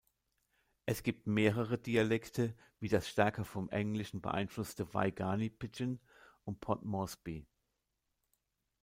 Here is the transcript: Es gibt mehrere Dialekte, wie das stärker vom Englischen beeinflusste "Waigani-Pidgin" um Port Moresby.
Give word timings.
Es 0.87 1.03
gibt 1.03 1.27
mehrere 1.27 1.77
Dialekte, 1.77 2.55
wie 2.79 2.87
das 2.89 3.07
stärker 3.07 3.45
vom 3.45 3.69
Englischen 3.69 4.19
beeinflusste 4.19 4.91
"Waigani-Pidgin" 4.95 5.99
um 6.43 6.59
Port 6.59 6.83
Moresby. 6.83 7.45